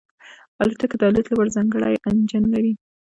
الوتکه 0.61 0.95
د 0.99 1.03
الوت 1.07 1.27
لپاره 1.29 1.53
ځانګړی 1.55 1.95
انجن 2.09 2.43
لري. 2.53 2.73